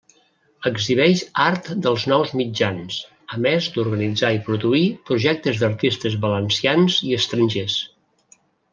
[0.69, 2.97] Exhibeix art dels nous mitjans,
[3.37, 7.81] a més d'organitzar i produir projectes d'artistes valencians i estrangers.